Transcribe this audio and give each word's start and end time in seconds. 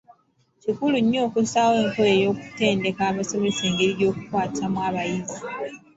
Kikulu 0.61 0.97
nnyo 1.01 1.19
okussaawo 1.27 1.75
enkola 1.83 2.11
ey’okutendeka 2.17 3.01
abasomesa 3.11 3.61
engeri 3.69 3.93
y’okukwatamu 4.01 4.77
abayizi. 4.87 5.39